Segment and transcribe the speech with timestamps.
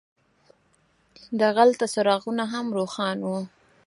[1.41, 3.39] دغلته څراغونه هم روښان وو.